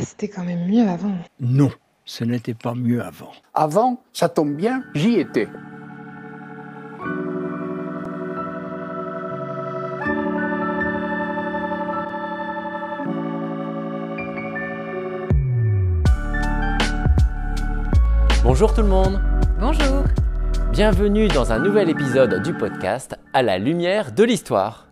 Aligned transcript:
C'était 0.00 0.28
quand 0.28 0.44
même 0.44 0.66
mieux 0.66 0.88
avant. 0.88 1.14
Non, 1.40 1.70
ce 2.04 2.24
n'était 2.24 2.54
pas 2.54 2.74
mieux 2.74 3.02
avant. 3.02 3.32
Avant, 3.54 4.02
ça 4.12 4.28
tombe 4.28 4.54
bien, 4.54 4.82
j'y 4.94 5.18
étais. 5.18 5.48
Bonjour 18.42 18.74
tout 18.74 18.82
le 18.82 18.88
monde 18.88 19.22
Bonjour 19.60 20.02
Bienvenue 20.72 21.28
dans 21.28 21.52
un 21.52 21.58
nouvel 21.58 21.88
épisode 21.88 22.42
du 22.42 22.52
podcast 22.52 23.14
À 23.32 23.42
la 23.42 23.58
lumière 23.58 24.12
de 24.12 24.24
l'histoire. 24.24 24.91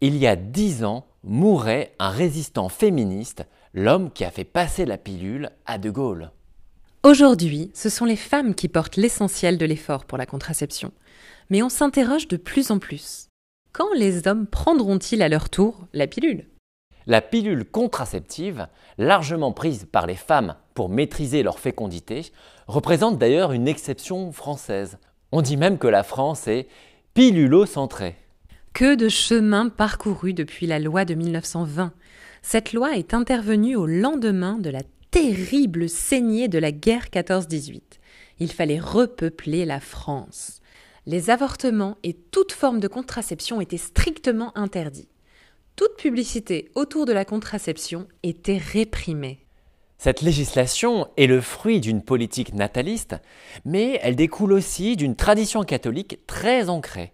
Il 0.00 0.16
y 0.16 0.28
a 0.28 0.36
dix 0.36 0.84
ans, 0.84 1.06
mourait 1.24 1.92
un 1.98 2.10
résistant 2.10 2.68
féministe, 2.68 3.44
l'homme 3.74 4.12
qui 4.12 4.24
a 4.24 4.30
fait 4.30 4.44
passer 4.44 4.84
la 4.84 4.96
pilule 4.96 5.50
à 5.66 5.76
De 5.78 5.90
Gaulle. 5.90 6.30
Aujourd'hui, 7.02 7.72
ce 7.74 7.88
sont 7.88 8.04
les 8.04 8.14
femmes 8.14 8.54
qui 8.54 8.68
portent 8.68 8.96
l'essentiel 8.96 9.58
de 9.58 9.66
l'effort 9.66 10.04
pour 10.04 10.16
la 10.16 10.24
contraception. 10.24 10.92
Mais 11.50 11.64
on 11.64 11.68
s'interroge 11.68 12.28
de 12.28 12.36
plus 12.36 12.70
en 12.70 12.78
plus. 12.78 13.26
Quand 13.72 13.92
les 13.96 14.28
hommes 14.28 14.46
prendront-ils 14.46 15.20
à 15.20 15.28
leur 15.28 15.50
tour 15.50 15.88
la 15.92 16.06
pilule? 16.06 16.46
La 17.08 17.20
pilule 17.20 17.64
contraceptive, 17.64 18.68
largement 18.98 19.50
prise 19.50 19.88
par 19.90 20.06
les 20.06 20.14
femmes 20.14 20.54
pour 20.74 20.90
maîtriser 20.90 21.42
leur 21.42 21.58
fécondité, 21.58 22.30
représente 22.68 23.18
d'ailleurs 23.18 23.50
une 23.50 23.66
exception 23.66 24.30
française. 24.30 24.98
On 25.32 25.42
dit 25.42 25.56
même 25.56 25.78
que 25.78 25.88
la 25.88 26.04
France 26.04 26.46
est 26.46 26.68
pilulocentrée. 27.14 28.14
Que 28.78 28.94
de 28.94 29.08
chemin 29.08 29.70
parcouru 29.70 30.34
depuis 30.34 30.68
la 30.68 30.78
loi 30.78 31.04
de 31.04 31.14
1920. 31.14 31.92
Cette 32.42 32.72
loi 32.72 32.96
est 32.96 33.12
intervenue 33.12 33.74
au 33.74 33.86
lendemain 33.86 34.56
de 34.56 34.70
la 34.70 34.82
terrible 35.10 35.88
saignée 35.88 36.46
de 36.46 36.60
la 36.60 36.70
guerre 36.70 37.06
14-18. 37.06 37.80
Il 38.38 38.52
fallait 38.52 38.78
repeupler 38.78 39.64
la 39.64 39.80
France. 39.80 40.60
Les 41.06 41.28
avortements 41.28 41.98
et 42.04 42.12
toute 42.12 42.52
forme 42.52 42.78
de 42.78 42.86
contraception 42.86 43.60
étaient 43.60 43.78
strictement 43.78 44.56
interdits. 44.56 45.08
Toute 45.74 45.96
publicité 45.96 46.70
autour 46.76 47.04
de 47.04 47.12
la 47.12 47.24
contraception 47.24 48.06
était 48.22 48.58
réprimée. 48.58 49.44
Cette 49.98 50.22
législation 50.22 51.08
est 51.16 51.26
le 51.26 51.40
fruit 51.40 51.80
d'une 51.80 52.02
politique 52.02 52.54
nataliste, 52.54 53.16
mais 53.64 53.98
elle 54.04 54.14
découle 54.14 54.52
aussi 54.52 54.94
d'une 54.94 55.16
tradition 55.16 55.64
catholique 55.64 56.24
très 56.28 56.68
ancrée. 56.68 57.12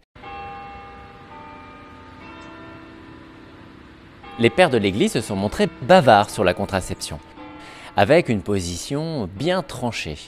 Les 4.39 4.51
pères 4.51 4.71
de 4.71 4.79
l'Église 4.79 5.13
se 5.13 5.21
sont 5.21 5.37
montrés 5.37 5.69
bavards 5.83 6.31
sur 6.31 6.45
la 6.45 6.55
contraception, 6.55 7.21
avec 7.97 8.29
une 8.29 8.43
position 8.43 9.29
bien 9.29 9.63
tranchée. 9.63 10.19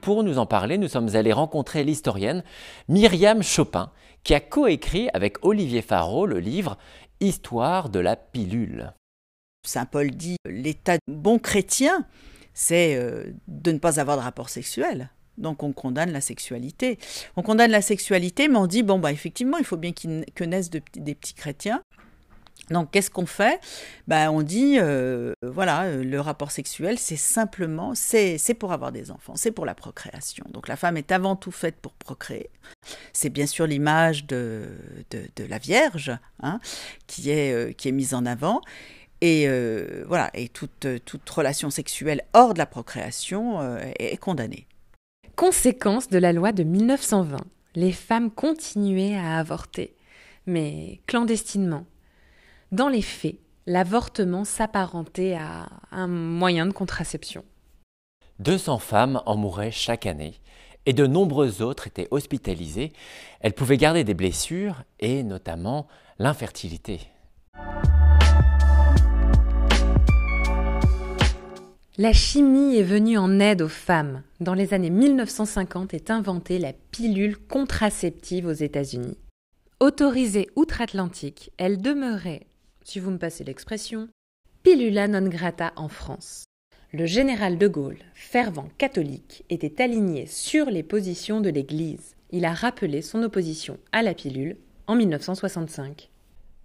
Pour 0.00 0.22
nous 0.24 0.38
en 0.38 0.46
parler, 0.46 0.76
nous 0.76 0.88
sommes 0.88 1.14
allés 1.14 1.32
rencontrer 1.32 1.84
l'historienne 1.84 2.42
Myriam 2.88 3.42
Chopin, 3.42 3.90
qui 4.24 4.34
a 4.34 4.40
coécrit 4.40 5.08
avec 5.14 5.36
Olivier 5.42 5.82
Faro 5.82 6.26
le 6.26 6.40
livre 6.40 6.76
Histoire 7.20 7.90
de 7.90 8.00
la 8.00 8.16
pilule. 8.16 8.92
Saint 9.64 9.86
Paul 9.86 10.10
dit 10.10 10.36
l'état 10.46 10.96
bon 11.06 11.38
chrétien, 11.38 12.06
c'est 12.52 12.96
euh, 12.96 13.24
de 13.48 13.72
ne 13.72 13.78
pas 13.78 14.00
avoir 14.00 14.16
de 14.16 14.22
rapport 14.22 14.48
sexuel. 14.48 15.10
Donc 15.38 15.62
on 15.62 15.72
condamne 15.72 16.12
la 16.12 16.20
sexualité. 16.20 16.98
On 17.36 17.42
condamne 17.42 17.70
la 17.70 17.82
sexualité, 17.82 18.48
mais 18.48 18.56
on 18.56 18.66
dit 18.66 18.82
bon 18.82 18.98
bah 18.98 19.12
effectivement 19.12 19.58
il 19.58 19.64
faut 19.64 19.76
bien 19.76 19.92
que 19.92 20.44
naissent 20.44 20.70
des 20.70 20.80
petits 21.14 21.34
chrétiens. 21.34 21.82
Donc, 22.70 22.90
qu'est-ce 22.90 23.10
qu'on 23.10 23.26
fait? 23.26 23.60
Ben, 24.08 24.30
On 24.30 24.42
dit, 24.42 24.76
euh, 24.78 25.34
voilà, 25.42 25.84
euh, 25.84 26.02
le 26.02 26.20
rapport 26.20 26.50
sexuel, 26.50 26.98
c'est 26.98 27.16
simplement, 27.16 27.94
c'est 27.94 28.38
pour 28.58 28.72
avoir 28.72 28.92
des 28.92 29.10
enfants, 29.10 29.34
c'est 29.36 29.50
pour 29.50 29.66
la 29.66 29.74
procréation. 29.74 30.44
Donc, 30.50 30.68
la 30.68 30.76
femme 30.76 30.96
est 30.96 31.12
avant 31.12 31.36
tout 31.36 31.50
faite 31.50 31.76
pour 31.80 31.92
procréer. 31.92 32.50
C'est 33.12 33.30
bien 33.30 33.46
sûr 33.46 33.66
l'image 33.66 34.26
de, 34.26 34.68
de, 35.10 35.44
la 35.44 35.58
Vierge 35.58 36.12
hein, 36.40 36.60
qui, 37.06 37.30
est, 37.30 37.52
euh, 37.52 37.72
qui 37.72 37.88
est 37.88 37.92
mise 37.92 38.14
en 38.14 38.24
avant. 38.26 38.60
Et 39.20 39.48
voilà, 40.06 40.30
et 40.34 40.50
toute, 40.50 40.86
toute 41.06 41.30
relation 41.30 41.70
sexuelle 41.70 42.20
hors 42.34 42.52
de 42.52 42.58
la 42.58 42.66
procréation 42.66 43.78
est 43.98 44.18
condamnée. 44.18 44.66
Conséquence 45.34 46.08
de 46.08 46.18
la 46.18 46.34
loi 46.34 46.52
de 46.52 46.62
1920, 46.62 47.38
les 47.74 47.92
femmes 47.92 48.30
continuaient 48.30 49.16
à 49.16 49.38
avorter, 49.38 49.96
mais 50.46 51.00
clandestinement 51.06 51.86
dans 52.74 52.88
les 52.88 53.02
faits, 53.02 53.36
l'avortement 53.66 54.44
s'apparentait 54.44 55.34
à 55.34 55.68
un 55.92 56.08
moyen 56.08 56.66
de 56.66 56.72
contraception. 56.72 57.44
200 58.40 58.78
femmes 58.78 59.22
en 59.26 59.36
mouraient 59.36 59.70
chaque 59.70 60.06
année 60.06 60.34
et 60.86 60.92
de 60.92 61.06
nombreuses 61.06 61.62
autres 61.62 61.86
étaient 61.86 62.08
hospitalisées. 62.10 62.92
Elles 63.40 63.54
pouvaient 63.54 63.76
garder 63.76 64.02
des 64.02 64.14
blessures 64.14 64.82
et 64.98 65.22
notamment 65.22 65.86
l'infertilité. 66.18 67.00
La 71.96 72.12
chimie 72.12 72.76
est 72.76 72.82
venue 72.82 73.16
en 73.16 73.38
aide 73.38 73.62
aux 73.62 73.68
femmes. 73.68 74.24
Dans 74.40 74.54
les 74.54 74.74
années 74.74 74.90
1950 74.90 75.94
est 75.94 76.10
inventée 76.10 76.58
la 76.58 76.72
pilule 76.72 77.38
contraceptive 77.38 78.46
aux 78.46 78.52
États-Unis. 78.52 79.16
Autorisée 79.78 80.50
outre-Atlantique, 80.56 81.52
elle 81.56 81.80
demeurait 81.80 82.48
si 82.84 83.00
vous 83.00 83.10
me 83.10 83.18
passez 83.18 83.44
l'expression, 83.44 84.08
pilula 84.62 85.08
non 85.08 85.26
grata 85.28 85.72
en 85.76 85.88
France. 85.88 86.44
Le 86.92 87.06
général 87.06 87.58
de 87.58 87.66
Gaulle, 87.66 87.98
fervent 88.14 88.68
catholique, 88.78 89.44
était 89.50 89.82
aligné 89.82 90.26
sur 90.26 90.66
les 90.66 90.84
positions 90.84 91.40
de 91.40 91.50
l'Église. 91.50 92.14
Il 92.30 92.44
a 92.44 92.52
rappelé 92.52 93.02
son 93.02 93.22
opposition 93.22 93.78
à 93.90 94.02
la 94.02 94.14
pilule 94.14 94.58
en 94.86 94.94
1965. 94.94 96.10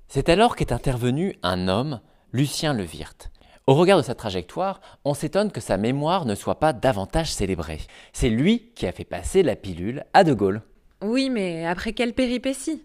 C'est 0.07 0.29
alors 0.29 0.55
qu'est 0.55 0.71
intervenu 0.71 1.35
un 1.41 1.67
homme, 1.67 2.01
Lucien 2.31 2.73
Levierthe. 2.73 3.31
Au 3.65 3.75
regard 3.75 3.97
de 3.97 4.03
sa 4.03 4.15
trajectoire, 4.15 4.81
on 5.05 5.13
s'étonne 5.13 5.51
que 5.51 5.61
sa 5.61 5.77
mémoire 5.77 6.25
ne 6.25 6.35
soit 6.35 6.59
pas 6.59 6.73
davantage 6.73 7.31
célébrée. 7.31 7.79
C'est 8.13 8.29
lui 8.29 8.71
qui 8.75 8.87
a 8.87 8.91
fait 8.91 9.05
passer 9.05 9.41
la 9.41 9.55
pilule 9.55 10.03
à 10.13 10.23
De 10.23 10.33
Gaulle. 10.33 10.63
Oui, 11.01 11.29
mais 11.29 11.65
après 11.65 11.93
quelle 11.93 12.13
péripétie? 12.13 12.83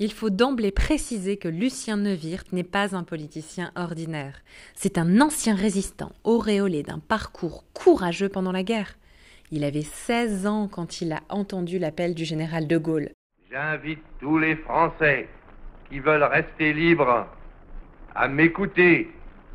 Il 0.00 0.12
faut 0.12 0.30
d'emblée 0.30 0.70
préciser 0.70 1.36
que 1.36 1.48
Lucien 1.48 1.96
Neuwirth 1.96 2.52
n'est 2.52 2.62
pas 2.62 2.94
un 2.94 3.02
politicien 3.02 3.72
ordinaire. 3.74 4.42
C'est 4.74 4.96
un 4.96 5.20
ancien 5.20 5.54
résistant, 5.54 6.12
auréolé 6.24 6.82
d'un 6.82 7.00
parcours 7.00 7.64
courageux 7.72 8.28
pendant 8.28 8.52
la 8.52 8.62
guerre. 8.62 8.96
Il 9.50 9.64
avait 9.64 9.82
16 9.82 10.46
ans 10.46 10.68
quand 10.68 11.00
il 11.00 11.12
a 11.12 11.20
entendu 11.28 11.78
l'appel 11.78 12.14
du 12.14 12.24
général 12.24 12.68
de 12.68 12.78
Gaulle. 12.78 13.10
J'invite 13.50 14.02
tous 14.20 14.38
les 14.38 14.56
Français 14.56 15.28
qui 15.90 15.98
veulent 15.98 16.22
rester 16.22 16.72
libres 16.72 17.26
à 18.14 18.28
m'écouter 18.28 19.10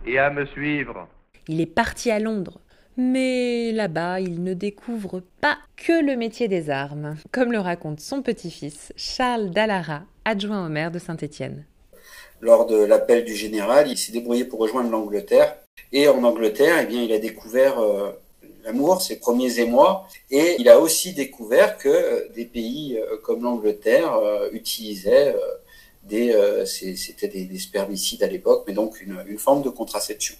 et 0.05 0.17
à 0.17 0.29
me 0.29 0.45
suivre. 0.47 1.07
Il 1.47 1.61
est 1.61 1.67
parti 1.67 2.09
à 2.11 2.19
Londres, 2.19 2.59
mais 2.97 3.71
là-bas, 3.71 4.19
il 4.19 4.43
ne 4.43 4.53
découvre 4.53 5.21
pas 5.41 5.57
que 5.77 6.05
le 6.05 6.17
métier 6.17 6.47
des 6.47 6.69
armes, 6.69 7.15
comme 7.31 7.51
le 7.51 7.59
raconte 7.59 7.99
son 7.99 8.21
petit-fils, 8.21 8.93
Charles 8.95 9.51
Dallara, 9.51 10.03
adjoint 10.25 10.65
au 10.65 10.69
maire 10.69 10.91
de 10.91 10.99
Saint-Étienne. 10.99 11.65
Lors 12.41 12.65
de 12.65 12.75
l'appel 12.75 13.23
du 13.23 13.35
général, 13.35 13.87
il 13.89 13.97
s'est 13.97 14.11
débrouillé 14.11 14.45
pour 14.45 14.59
rejoindre 14.59 14.89
l'Angleterre. 14.89 15.55
Et 15.91 16.07
en 16.07 16.23
Angleterre, 16.23 16.79
eh 16.81 16.85
bien, 16.85 17.01
il 17.01 17.13
a 17.13 17.19
découvert 17.19 17.79
euh, 17.79 18.11
l'amour, 18.65 19.01
ses 19.01 19.17
premiers 19.19 19.59
émois. 19.59 20.07
Et 20.29 20.55
il 20.59 20.67
a 20.69 20.79
aussi 20.79 21.13
découvert 21.13 21.77
que 21.77 21.89
euh, 21.89 22.29
des 22.35 22.45
pays 22.45 22.97
euh, 22.97 23.17
comme 23.23 23.43
l'Angleterre 23.43 24.13
utilisaient 24.51 25.35
des, 26.03 26.35
c'était 26.65 27.29
des, 27.29 27.59
spermicides 27.59 28.23
à 28.23 28.27
l'époque, 28.27 28.65
mais 28.67 28.73
donc 28.73 29.01
une 29.01 29.37
forme 29.37 29.61
de 29.61 29.69
contraception. 29.69 30.35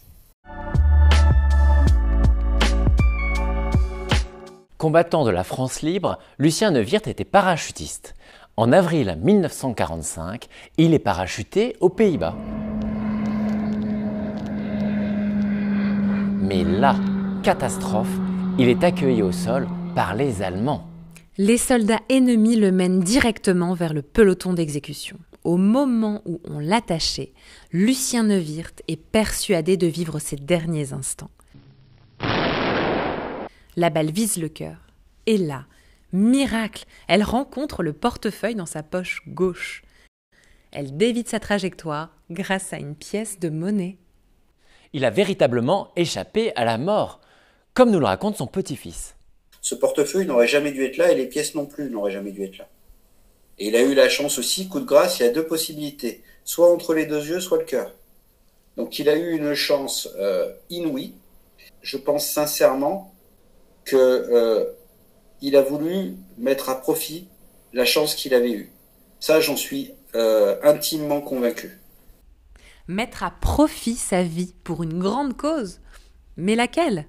Combattant 4.83 5.24
de 5.24 5.31
la 5.31 5.45
France 5.45 5.81
libre, 5.81 6.19
Lucien 6.38 6.71
Neuwirth 6.71 7.07
était 7.07 7.24
parachutiste. 7.24 8.15
En 8.55 8.71
avril 8.71 9.17
1945, 9.19 10.47
il 10.77 10.94
est 10.94 11.00
parachuté 11.00 11.75
aux 11.79 11.89
Pays-Bas. 11.89 12.38
Mais 16.39 16.63
là, 16.63 16.95
catastrophe, 17.41 18.15
il 18.59 18.69
est 18.69 18.83
accueilli 18.83 19.23
au 19.23 19.31
sol 19.31 19.67
par 19.95 20.13
les 20.13 20.44
Allemands. 20.44 20.88
Les 21.39 21.57
soldats 21.57 22.01
ennemis 22.09 22.55
le 22.55 22.71
mènent 22.71 23.00
directement 23.00 23.73
vers 23.73 23.91
le 23.91 24.03
peloton 24.03 24.53
d'exécution. 24.53 25.17
Au 25.44 25.57
moment 25.57 26.21
où 26.25 26.39
on 26.44 26.59
l'attachait, 26.59 27.33
Lucien 27.71 28.21
Neuwirth 28.21 28.83
est 28.88 29.01
persuadé 29.01 29.77
de 29.77 29.88
vivre 29.88 30.19
ses 30.19 30.35
derniers 30.35 30.94
instants. 30.94 31.31
La 33.75 33.89
balle 33.89 34.11
vise 34.11 34.38
le 34.38 34.47
cœur. 34.47 34.77
Et 35.25 35.39
là, 35.39 35.65
Miracle, 36.13 36.86
elle 37.07 37.24
rencontre 37.24 37.81
le 37.81 37.92
portefeuille 37.92 38.54
dans 38.54 38.68
sa 38.68 38.83
poche 38.83 39.24
gauche. 39.27 39.81
Elle 40.71 40.95
dévite 40.95 41.27
sa 41.27 41.39
trajectoire 41.39 42.15
grâce 42.30 42.71
à 42.71 42.77
une 42.77 42.95
pièce 42.95 43.39
de 43.39 43.50
monnaie. 43.50 43.98
Il 44.94 45.06
a 45.06 45.10
véritablement 45.10 45.92
échappé 45.95 46.56
à 46.56 46.65
la 46.65 46.77
mort, 46.77 47.19
comme 47.74 47.89
nous 47.89 48.00
le 48.00 48.06
raconte 48.06 48.38
son 48.38 48.45
petit-fils. 48.45 49.15
Ce 49.60 49.74
portefeuille 49.74 50.27
n'aurait 50.27 50.48
jamais 50.48 50.71
dû 50.71 50.86
être 50.86 50.98
là 50.98 51.12
et 51.12 51.15
les 51.15 51.25
pièces 51.25 51.56
non 51.56 51.65
plus 51.65 51.89
n'auraient 51.89 52.12
jamais 52.12 52.31
dû 52.31 52.44
être 52.44 52.59
là. 52.59 52.69
Et 53.57 53.69
il 53.69 53.75
a 53.75 53.81
eu 53.81 53.95
la 53.95 54.07
chance 54.07 54.38
aussi, 54.38 54.69
coup 54.69 54.80
de 54.80 54.86
grâce, 54.86 55.19
il 55.19 55.24
y 55.24 55.25
a 55.25 55.31
deux 55.31 55.48
possibilités, 55.48 56.21
soit 56.44 56.71
entre 56.71 56.94
les 56.94 57.07
deux 57.07 57.25
yeux, 57.25 57.39
soit 57.39 57.57
le 57.57 57.66
cœur. 57.66 57.92
Donc 58.77 59.00
il 59.00 59.09
a 59.09 59.16
eu 59.16 59.36
une 59.36 59.56
chance 59.56 60.07
euh, 60.19 60.54
inouïe. 60.69 61.16
Je 61.81 61.98
pense 61.98 62.27
sincèrement 62.27 63.16
que 63.83 63.95
euh, 63.95 64.66
il 65.44 65.57
a 65.57 65.62
voulu 65.62 66.16
mettre 66.38 66.69
à 66.69 66.80
profit 66.80 67.28
la 67.74 67.84
chance 67.84 68.16
qu'il 68.16 68.34
avait 68.34 68.54
eue. 68.54 68.72
Ça, 69.19 69.42
j'en 69.42 69.57
suis 69.57 69.92
euh, 70.16 70.56
intimement 70.63 71.19
convaincu. 71.19 71.78
Mettre 72.88 73.24
à 73.24 73.31
profit 73.31 73.95
sa 73.95 74.24
vie 74.24 74.56
pour 74.63 74.84
une 74.84 75.00
grande 75.00 75.36
cause? 75.36 75.81
Mais 76.38 76.56
laquelle? 76.56 77.07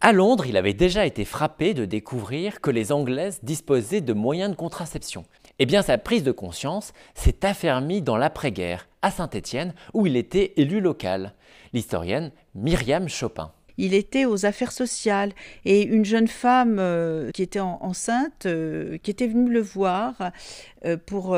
À 0.00 0.12
Londres, 0.12 0.46
il 0.46 0.56
avait 0.56 0.74
déjà 0.74 1.06
été 1.06 1.24
frappé 1.24 1.74
de 1.74 1.84
découvrir 1.84 2.60
que 2.60 2.72
les 2.72 2.90
Anglaises 2.90 3.38
disposaient 3.44 4.00
de 4.00 4.12
moyens 4.12 4.50
de 4.50 4.56
contraception. 4.56 5.24
Eh 5.60 5.66
bien, 5.66 5.82
sa 5.82 5.96
prise 5.96 6.24
de 6.24 6.32
conscience 6.32 6.92
s'est 7.14 7.46
affermie 7.46 8.02
dans 8.02 8.16
l'après-guerre, 8.16 8.88
à 9.00 9.12
Saint-Étienne, 9.12 9.74
où 9.92 10.08
il 10.08 10.16
était 10.16 10.54
élu 10.56 10.80
local. 10.80 11.34
L'historienne 11.72 12.32
Myriam 12.56 13.08
Chopin 13.08 13.52
il 13.78 13.94
était 13.94 14.24
aux 14.24 14.46
affaires 14.46 14.72
sociales 14.72 15.32
et 15.64 15.82
une 15.82 16.04
jeune 16.04 16.28
femme 16.28 16.76
euh, 16.78 17.30
qui 17.32 17.42
était 17.42 17.60
enceinte, 17.60 18.46
euh, 18.46 18.98
qui 18.98 19.10
était 19.10 19.26
venue 19.26 19.50
le 19.50 19.60
voir 19.60 20.32
euh, 20.84 20.96
pour, 20.96 21.36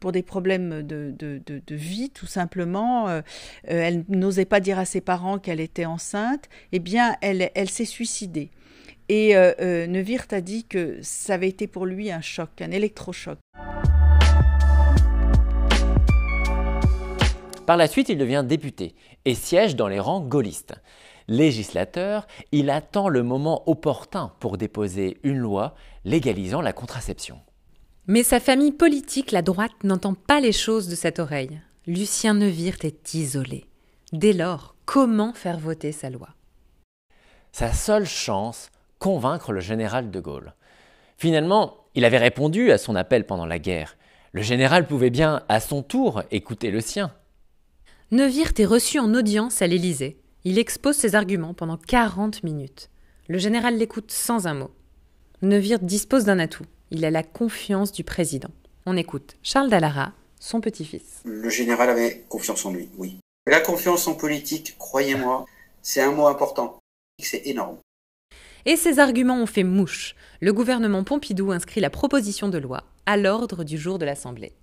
pour 0.00 0.12
des 0.12 0.22
problèmes 0.22 0.82
de, 0.82 1.14
de, 1.16 1.74
vie 1.74 2.10
tout 2.10 2.26
simplement. 2.26 3.22
elle 3.64 4.04
n'osait 4.08 4.44
pas 4.44 4.60
dire 4.60 4.78
à 4.78 4.84
ses 4.84 5.00
parents 5.00 5.38
qu'elle 5.38 5.60
était 5.60 5.84
enceinte. 5.84 6.48
Eh 6.72 6.78
bien, 6.78 7.16
elle, 7.20 7.50
elle 7.54 7.70
s'est 7.70 7.84
suicidée. 7.84 8.50
Et 9.08 9.34
Neuwirth 9.88 10.32
a 10.32 10.40
dit 10.40 10.64
que 10.64 10.98
ça 11.02 11.34
avait 11.34 11.48
été 11.48 11.66
pour 11.66 11.86
lui 11.86 12.10
un 12.10 12.20
choc, 12.20 12.60
un 12.60 12.70
électrochoc. 12.70 13.38
Par 17.66 17.76
la 17.76 17.86
suite, 17.86 18.08
il 18.08 18.18
devient 18.18 18.44
député 18.46 18.94
et 19.24 19.34
siège 19.34 19.76
dans 19.76 19.88
les 19.88 20.00
rangs 20.00 20.20
gaullistes 20.20 20.74
législateur, 21.30 22.26
il 22.52 22.68
attend 22.68 23.08
le 23.08 23.22
moment 23.22 23.62
opportun 23.70 24.32
pour 24.40 24.58
déposer 24.58 25.18
une 25.22 25.38
loi 25.38 25.74
légalisant 26.04 26.60
la 26.60 26.74
contraception. 26.74 27.38
Mais 28.06 28.24
sa 28.24 28.40
famille 28.40 28.72
politique, 28.72 29.30
la 29.30 29.40
droite, 29.40 29.84
n'entend 29.84 30.14
pas 30.14 30.40
les 30.40 30.52
choses 30.52 30.88
de 30.88 30.96
cette 30.96 31.20
oreille. 31.20 31.60
Lucien 31.86 32.34
Neuwirth 32.34 32.84
est 32.84 33.14
isolé. 33.14 33.66
Dès 34.12 34.32
lors, 34.32 34.74
comment 34.84 35.32
faire 35.32 35.58
voter 35.58 35.92
sa 35.92 36.10
loi? 36.10 36.30
Sa 37.52 37.72
seule 37.72 38.06
chance, 38.06 38.70
convaincre 38.98 39.52
le 39.52 39.60
général 39.60 40.10
de 40.10 40.20
Gaulle. 40.20 40.54
Finalement, 41.16 41.76
il 41.94 42.04
avait 42.04 42.18
répondu 42.18 42.72
à 42.72 42.78
son 42.78 42.96
appel 42.96 43.24
pendant 43.24 43.46
la 43.46 43.58
guerre. 43.58 43.96
Le 44.32 44.42
général 44.42 44.86
pouvait 44.86 45.10
bien, 45.10 45.42
à 45.48 45.60
son 45.60 45.82
tour, 45.82 46.22
écouter 46.32 46.70
le 46.70 46.80
sien. 46.80 47.12
Neuwirth 48.10 48.58
est 48.58 48.66
reçu 48.66 48.98
en 48.98 49.14
audience 49.14 49.62
à 49.62 49.68
l'Élysée. 49.68 50.19
Il 50.44 50.58
expose 50.58 50.96
ses 50.96 51.16
arguments 51.16 51.52
pendant 51.52 51.76
40 51.76 52.44
minutes. 52.44 52.88
Le 53.28 53.36
général 53.36 53.76
l'écoute 53.76 54.10
sans 54.10 54.46
un 54.46 54.54
mot. 54.54 54.70
Neuwirth 55.42 55.84
dispose 55.84 56.24
d'un 56.24 56.38
atout. 56.38 56.64
Il 56.90 57.04
a 57.04 57.10
la 57.10 57.22
confiance 57.22 57.92
du 57.92 58.04
président. 58.04 58.48
On 58.86 58.96
écoute 58.96 59.36
Charles 59.42 59.68
Dallara, 59.68 60.14
son 60.38 60.62
petit-fils. 60.62 61.20
Le 61.26 61.50
général 61.50 61.90
avait 61.90 62.24
confiance 62.30 62.64
en 62.64 62.72
lui, 62.72 62.88
oui. 62.96 63.18
La 63.46 63.60
confiance 63.60 64.08
en 64.08 64.14
politique, 64.14 64.76
croyez-moi, 64.78 65.44
c'est 65.82 66.00
un 66.00 66.12
mot 66.12 66.26
important. 66.26 66.78
C'est 67.22 67.46
énorme. 67.46 67.76
Et 68.64 68.76
ces 68.76 68.98
arguments 68.98 69.42
ont 69.42 69.46
fait 69.46 69.62
mouche. 69.62 70.14
Le 70.40 70.54
gouvernement 70.54 71.04
Pompidou 71.04 71.52
inscrit 71.52 71.82
la 71.82 71.90
proposition 71.90 72.48
de 72.48 72.56
loi 72.56 72.84
à 73.04 73.18
l'ordre 73.18 73.62
du 73.62 73.76
jour 73.76 73.98
de 73.98 74.06
l'Assemblée. 74.06 74.54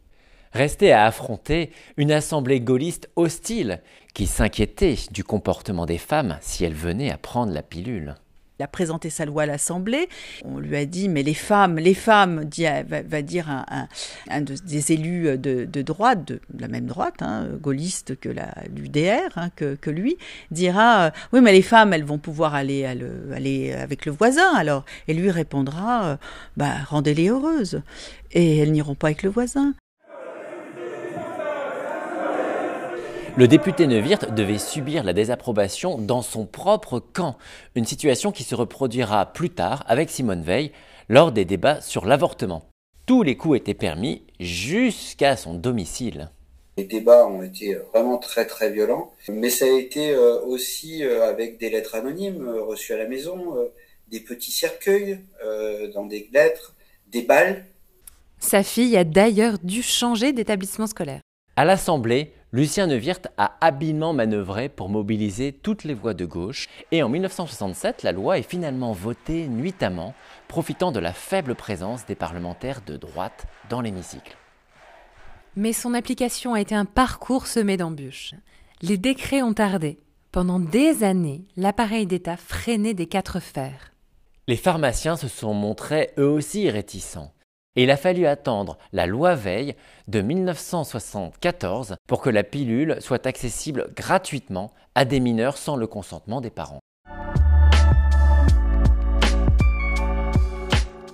Restait 0.54 0.92
à 0.92 1.06
affronter 1.06 1.72
une 1.98 2.12
assemblée 2.12 2.60
gaulliste 2.60 3.10
hostile 3.16 3.82
qui 4.14 4.26
s'inquiétait 4.26 4.98
du 5.12 5.24
comportement 5.24 5.86
des 5.86 5.98
femmes 5.98 6.38
si 6.42 6.64
elles 6.64 6.74
venaient 6.74 7.12
à 7.12 7.18
prendre 7.18 7.54
la 7.54 7.64
pilule. 7.64 8.16
Il 8.60 8.64
a 8.64 8.68
présenté 8.68 9.12
sa 9.12 9.26
loi 9.26 9.44
à 9.44 9.46
l'Assemblée. 9.46 10.10
On 10.44 10.58
lui 10.58 10.76
a 10.78 10.86
dit, 10.86 11.10
mais 11.10 11.22
les 11.22 11.36
femmes, 11.36 11.78
les 11.78 11.94
femmes, 11.94 12.50
va, 12.88 13.22
dire 13.22 13.48
un, 13.50 14.42
des 14.42 14.92
élus 14.92 15.38
de, 15.38 15.82
droite, 15.84 16.26
de 16.26 16.40
la 16.58 16.68
même 16.68 16.88
droite, 16.88 17.22
hein, 17.22 17.50
gaulliste 17.62 18.20
que 18.20 18.30
l'UDR, 18.76 19.30
hein, 19.36 19.50
que, 19.56 19.90
lui, 19.92 20.18
dira, 20.50 21.06
euh, 21.06 21.10
oui, 21.34 21.42
mais 21.42 21.52
les 21.52 21.62
femmes, 21.62 21.94
elles 21.94 22.04
vont 22.04 22.18
pouvoir 22.18 22.56
aller, 22.56 22.84
aller 22.86 23.74
avec 23.74 24.08
le 24.08 24.12
voisin, 24.12 24.52
alors. 24.56 24.86
Et 25.08 25.14
lui 25.14 25.30
répondra, 25.30 26.06
euh, 26.06 26.18
bah, 26.56 26.74
rendez-les 26.88 27.30
heureuses. 27.30 27.84
Et 28.32 28.58
elles 28.58 28.72
n'iront 28.72 28.96
pas 28.96 29.08
avec 29.08 29.22
le 29.22 29.30
voisin. 29.30 29.76
Le 33.38 33.48
député 33.48 33.86
Neuwirth 33.86 34.34
devait 34.34 34.58
subir 34.58 35.04
la 35.04 35.14
désapprobation 35.14 36.00
dans 36.00 36.24
son 36.24 36.48
propre 36.48 37.00
camp, 37.00 37.38
une 37.76 37.86
situation 37.86 38.32
qui 38.32 38.44
se 38.44 38.56
reproduira 38.56 39.28
plus 39.28 39.52
tard 39.52 39.84
avec 39.86 40.10
Simone 40.10 40.42
Veil 40.42 40.72
lors 41.08 41.32
des 41.32 41.46
débats 41.46 41.80
sur 41.80 42.08
l'avortement. 42.08 42.68
Tous 43.06 43.22
les 43.22 43.38
coups 43.38 43.58
étaient 43.58 43.76
permis 43.76 44.24
jusqu'à 44.40 45.38
son 45.38 45.54
domicile. 45.54 46.32
Les 46.78 46.86
débats 46.86 47.28
ont 47.28 47.44
été 47.44 47.76
vraiment 47.94 48.18
très 48.18 48.48
très 48.48 48.72
violents, 48.72 49.14
mais 49.30 49.52
ça 49.52 49.66
a 49.66 49.68
été 49.68 50.16
euh, 50.16 50.42
aussi 50.42 51.04
euh, 51.04 51.30
avec 51.30 51.60
des 51.60 51.70
lettres 51.70 51.94
anonymes 51.94 52.44
euh, 52.44 52.64
reçues 52.64 52.94
à 52.94 52.98
la 52.98 53.08
maison, 53.08 53.56
des 54.08 54.20
petits 54.20 54.52
cercueils 54.52 55.20
dans 55.94 56.08
des 56.08 56.28
lettres, 56.34 56.74
des 57.12 57.22
balles. 57.22 57.68
Sa 58.40 58.64
fille 58.64 58.98
a 58.98 59.04
d'ailleurs 59.04 59.60
dû 59.62 59.84
changer 59.84 60.34
d'établissement 60.34 60.88
scolaire. 60.88 61.22
À 61.56 61.66
l'Assemblée, 61.66 62.32
Lucien 62.54 62.88
Neuwirth 62.88 63.28
a 63.38 63.58
habilement 63.60 64.14
manœuvré 64.14 64.70
pour 64.70 64.88
mobiliser 64.88 65.52
toutes 65.52 65.84
les 65.84 65.94
voix 65.94 66.14
de 66.14 66.26
gauche 66.26 66.70
et 66.94 67.04
en 67.04 67.10
1967, 67.10 68.04
la 68.04 68.14
loi 68.14 68.38
est 68.38 68.50
finalement 68.50 68.94
votée 68.94 69.50
nuitamment, 69.50 70.14
profitant 70.48 70.94
de 70.94 71.00
la 71.00 71.12
faible 71.12 71.56
présence 71.56 72.06
des 72.06 72.16
parlementaires 72.16 72.80
de 72.88 72.96
droite 72.96 73.48
dans 73.70 73.82
l'hémicycle. 73.82 74.38
Mais 75.58 75.74
son 75.74 75.94
application 75.94 76.54
a 76.54 76.62
été 76.62 76.74
un 76.74 76.86
parcours 76.86 77.48
semé 77.48 77.76
d'embûches. 77.76 78.34
Les 78.82 78.98
décrets 78.98 79.42
ont 79.42 79.54
tardé. 79.54 80.00
Pendant 80.32 80.62
des 80.62 81.04
années, 81.04 81.44
l'appareil 81.58 82.06
d'État 82.06 82.38
freinait 82.38 82.94
des 82.94 83.08
quatre 83.08 83.42
fers. 83.42 83.92
Les 84.48 84.56
pharmaciens 84.56 85.18
se 85.18 85.28
sont 85.28 85.54
montrés 85.54 86.12
eux 86.18 86.30
aussi 86.30 86.70
réticents. 86.70 87.34
Et 87.78 87.84
il 87.84 87.92
a 87.92 87.98
fallu 87.98 88.26
attendre 88.26 88.80
la 88.92 89.06
loi 89.06 89.36
Veil 89.36 89.76
de 90.08 90.22
1974 90.22 91.96
pour 92.08 92.22
que 92.22 92.32
la 92.32 92.44
pilule 92.44 92.98
soit 93.00 93.28
accessible 93.28 93.94
gratuitement 93.96 94.74
à 94.96 95.06
des 95.06 95.20
mineurs 95.20 95.58
sans 95.58 95.76
le 95.76 95.86
consentement 95.86 96.42
des 96.42 96.50
parents. 96.50 96.80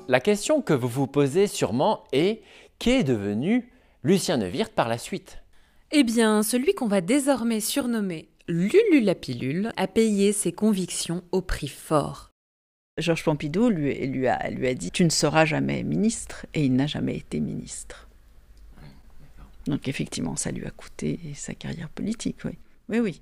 La 0.08 0.22
question 0.22 0.62
que 0.62 0.74
vous 0.74 0.88
vous 0.88 1.08
posez 1.08 1.48
sûrement 1.48 2.06
est 2.14 2.42
qu'est 2.80 3.04
devenu 3.04 3.70
Lucien 4.04 4.38
Neuwirth 4.38 4.72
par 4.72 4.88
la 4.88 4.98
suite? 4.98 5.40
Eh 5.92 6.04
bien, 6.04 6.44
celui 6.44 6.74
qu'on 6.74 6.88
va 6.88 7.02
désormais 7.02 7.60
surnommer 7.60 8.30
Lulu 8.48 9.02
la 9.02 9.16
pilule 9.16 9.72
a 9.78 9.88
payé 9.88 10.34
ses 10.34 10.52
convictions 10.52 11.24
au 11.32 11.42
prix 11.42 11.70
fort. 11.70 12.33
Georges 12.98 13.24
Pompidou 13.24 13.70
lui, 13.70 14.28
a, 14.28 14.74
dit 14.76 14.92
Tu 14.92 15.04
ne 15.04 15.10
seras 15.10 15.46
jamais 15.46 15.84
ministre, 15.84 16.46
et 16.54 16.64
il 16.66 16.76
n'a 16.76 16.88
jamais 16.88 17.18
été 17.18 17.40
ministre. 17.40 18.08
Donc 19.66 19.88
effectivement, 19.88 20.36
ça 20.36 20.52
lui 20.52 20.66
a 20.66 20.72
coûté 20.72 21.20
sa 21.36 21.54
carrière 21.54 21.90
politique, 21.90 22.38
oui. 22.46 22.58
Oui. 22.90 23.22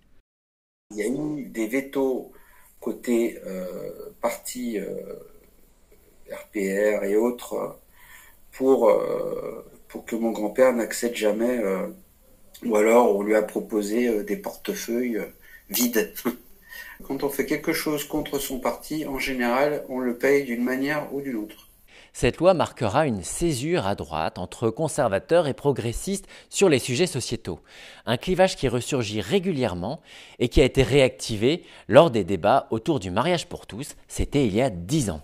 Il 0.92 0.98
y 0.98 1.04
a 1.04 1.08
eu 1.08 1.46
des 1.46 1.68
vétos 1.68 2.34
côté 2.82 3.40
euh, 3.46 4.10
parti 4.22 4.78
euh, 4.80 5.14
RPR 6.30 7.04
et 7.04 7.16
autres 7.16 7.78
pour, 8.52 8.90
euh, 8.90 9.66
pour 9.88 10.04
que 10.04 10.16
mon 10.16 10.32
grand-père 10.32 10.74
n'accède 10.74 11.16
jamais, 11.16 11.62
ou 12.66 12.76
alors 12.76 13.16
on 13.16 13.22
lui 13.22 13.36
a 13.36 13.44
proposé 13.44 14.24
des 14.24 14.38
portefeuilles 14.38 15.22
vides. 15.70 16.14
Quand 17.04 17.24
on 17.24 17.30
fait 17.30 17.46
quelque 17.46 17.74
chose 17.74 18.06
contre 18.06 18.40
son 18.40 18.60
parti, 18.60 19.06
en 19.06 19.18
général, 19.18 19.84
on 19.90 20.00
le 20.00 20.18
paye 20.18 20.44
d'une 20.44 20.64
manière 20.64 21.14
ou 21.14 21.22
d'une 21.22 21.36
autre. 21.36 21.70
Cette 22.14 22.38
loi 22.38 22.54
marquera 22.54 23.08
une 23.08 23.24
césure 23.24 23.88
à 23.88 23.96
droite 23.96 24.38
entre 24.38 24.70
conservateurs 24.70 25.48
et 25.48 25.54
progressistes 25.54 26.28
sur 26.50 26.68
les 26.68 26.80
sujets 26.80 27.08
sociétaux, 27.08 27.62
un 28.06 28.18
clivage 28.18 28.58
qui 28.58 28.68
ressurgit 28.68 29.22
régulièrement 29.22 30.02
et 30.40 30.50
qui 30.50 30.60
a 30.60 30.66
été 30.66 30.84
réactivé 30.84 31.64
lors 31.88 32.12
des 32.12 32.26
débats 32.26 32.68
autour 32.70 33.00
du 33.00 33.12
mariage 33.12 33.48
pour 33.48 33.66
tous, 33.66 33.96
c'était 34.10 34.46
il 34.46 34.54
y 34.54 34.62
a 34.62 34.70
dix 34.70 35.10
ans. 35.10 35.22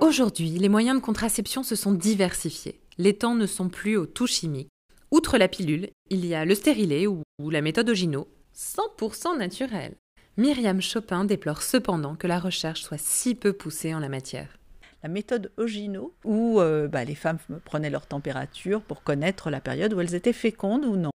Aujourd'hui, 0.00 0.50
les 0.50 0.68
moyens 0.68 0.96
de 0.96 1.04
contraception 1.04 1.62
se 1.62 1.76
sont 1.76 1.92
diversifiés. 1.92 2.80
Les 2.98 3.14
temps 3.14 3.34
ne 3.34 3.46
sont 3.46 3.68
plus 3.68 3.96
au 3.96 4.06
tout 4.06 4.26
chimique. 4.26 4.68
Outre 5.10 5.38
la 5.38 5.48
pilule, 5.48 5.90
il 6.10 6.24
y 6.24 6.34
a 6.34 6.44
le 6.44 6.54
stérilet 6.54 7.06
ou, 7.06 7.23
la 7.40 7.60
méthode 7.60 7.90
Ogino, 7.90 8.28
100% 8.54 9.38
naturelle. 9.38 9.94
Myriam 10.36 10.80
Chopin 10.80 11.24
déplore 11.24 11.62
cependant 11.62 12.14
que 12.14 12.26
la 12.26 12.38
recherche 12.38 12.82
soit 12.82 12.98
si 12.98 13.34
peu 13.34 13.52
poussée 13.52 13.94
en 13.94 14.00
la 14.00 14.08
matière. 14.08 14.58
La 15.02 15.08
méthode 15.08 15.52
Ogino, 15.56 16.14
où 16.24 16.60
euh, 16.60 16.88
bah, 16.88 17.04
les 17.04 17.14
femmes 17.14 17.38
prenaient 17.64 17.90
leur 17.90 18.06
température 18.06 18.82
pour 18.82 19.02
connaître 19.02 19.50
la 19.50 19.60
période 19.60 19.92
où 19.92 20.00
elles 20.00 20.14
étaient 20.14 20.32
fécondes 20.32 20.84
ou 20.84 20.96
non. 20.96 21.10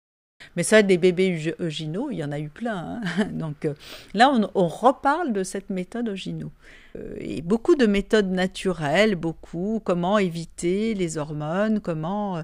Mais 0.57 0.63
ça, 0.63 0.83
des 0.83 0.99
bébés 0.99 1.55
Ogino, 1.61 2.11
il 2.11 2.19
y 2.19 2.25
en 2.25 2.33
a 2.33 2.39
eu 2.39 2.49
plein. 2.49 3.01
Hein. 3.19 3.25
Donc 3.33 3.65
euh, 3.65 3.75
là, 4.13 4.33
on, 4.55 4.69
reparle 4.69 5.33
de 5.33 5.45
cette 5.45 5.71
méthode 5.71 6.09
Ogino. 6.09 6.51
Euh, 6.97 7.15
et 7.19 7.43
beaucoup 7.43 7.77
de 7.77 7.87
méthodes 7.87 8.31
naturelles, 8.31 9.15
beaucoup, 9.15 9.81
comment 9.85 10.19
éviter 10.19 10.95
les 10.95 11.17
hormones, 11.17 11.81
comment... 11.81 12.43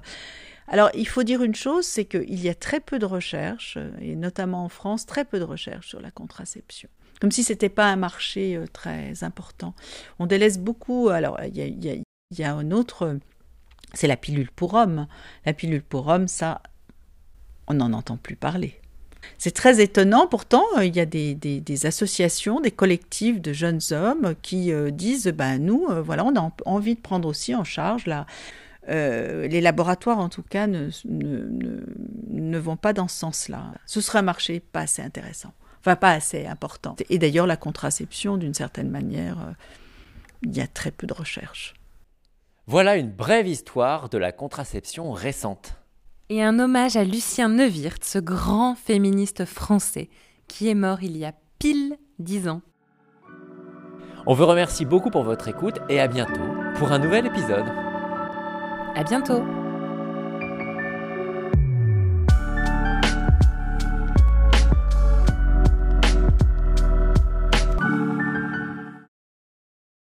Alors, 0.67 0.89
il 0.95 1.07
faut 1.07 1.23
dire 1.23 1.43
une 1.43 1.55
chose, 1.55 1.85
c'est 1.85 2.05
qu'il 2.05 2.41
y 2.41 2.49
a 2.49 2.55
très 2.55 2.79
peu 2.79 2.97
de 2.97 3.05
recherches, 3.05 3.77
et 4.01 4.15
notamment 4.15 4.65
en 4.65 4.69
France, 4.69 5.05
très 5.05 5.23
peu 5.23 5.39
de 5.39 5.43
recherches 5.43 5.87
sur 5.87 6.01
la 6.01 6.11
contraception. 6.11 6.89
Comme 7.21 7.31
si 7.31 7.43
ce 7.43 7.53
n'était 7.53 7.69
pas 7.69 7.85
un 7.85 7.95
marché 7.95 8.55
euh, 8.55 8.65
très 8.71 9.23
important. 9.23 9.73
On 10.19 10.25
délaisse 10.25 10.59
beaucoup. 10.59 11.09
Alors, 11.09 11.39
il 11.43 12.03
y 12.37 12.43
a, 12.43 12.53
un 12.53 12.71
autre, 12.71 13.17
c'est 13.93 14.07
la 14.07 14.17
pilule 14.17 14.51
pour 14.51 14.73
hommes. 14.73 15.07
La 15.45 15.53
pilule 15.53 15.83
pour 15.83 16.07
hommes, 16.07 16.27
ça, 16.27 16.61
on 17.67 17.75
n'en 17.75 17.93
entend 17.93 18.17
plus 18.17 18.35
parler. 18.35 18.79
C'est 19.37 19.55
très 19.55 19.81
étonnant, 19.81 20.27
pourtant, 20.27 20.65
euh, 20.77 20.85
il 20.85 20.95
y 20.95 20.99
a 20.99 21.05
des, 21.05 21.85
associations, 21.85 22.59
des 22.59 22.71
collectifs 22.71 23.41
de 23.41 23.53
jeunes 23.53 23.81
hommes 23.91 24.35
qui 24.41 24.71
euh, 24.71 24.91
disent, 24.91 25.27
ben 25.27 25.57
nous, 25.57 25.87
voilà, 26.03 26.25
on 26.25 26.35
a 26.35 26.51
envie 26.65 26.95
de 26.95 27.01
prendre 27.01 27.27
aussi 27.27 27.55
en 27.55 27.63
charge 27.63 28.05
la, 28.07 28.27
euh, 28.89 29.47
les 29.47 29.61
laboratoires, 29.61 30.19
en 30.19 30.29
tout 30.29 30.43
cas, 30.43 30.67
ne, 30.67 30.89
ne, 31.05 32.57
vont 32.57 32.77
pas 32.77 32.93
dans 32.93 33.07
ce 33.07 33.17
sens-là. 33.17 33.73
Ce 33.85 34.01
sera 34.01 34.19
un 34.19 34.23
marché 34.23 34.59
pas 34.59 34.81
assez 34.81 35.01
intéressant, 35.01 35.53
enfin 35.79 35.95
pas 35.95 36.11
assez 36.11 36.45
important. 36.45 36.95
Et 37.09 37.17
d'ailleurs, 37.17 37.47
la 37.47 37.57
contraception, 37.57 38.37
d'une 38.37 38.53
certaine 38.53 38.89
manière, 38.89 39.39
euh, 39.39 39.51
il 40.43 40.55
y 40.55 40.61
a 40.61 40.67
très 40.67 40.91
peu 40.91 41.07
de 41.07 41.13
recherches. 41.13 41.73
Voilà 42.67 42.97
une 42.97 43.11
brève 43.11 43.47
histoire 43.47 44.09
de 44.09 44.17
la 44.17 44.31
contraception 44.31 45.11
récente. 45.11 45.75
Et 46.29 46.43
un 46.43 46.57
hommage 46.57 46.95
à 46.95 47.03
Lucien 47.03 47.49
Neuwirth, 47.49 48.03
ce 48.03 48.17
grand 48.17 48.75
féministe 48.75 49.45
français, 49.45 50.09
qui 50.47 50.69
est 50.69 50.75
mort 50.75 51.03
il 51.03 51.17
y 51.17 51.25
a 51.25 51.33
pile 51.59 51.97
dix 52.17 52.47
ans. 52.47 52.61
On 54.25 54.33
vous 54.33 54.47
remercie 54.47 54.85
beaucoup 54.85 55.11
pour 55.11 55.23
votre 55.23 55.47
écoute 55.47 55.77
et 55.87 55.99
à 55.99 56.07
bientôt 56.07 56.41
pour 56.77 56.91
un 56.91 56.97
nouvel 56.97 57.27
épisode. 57.27 57.65
À 58.95 59.03
bientôt 59.03 59.43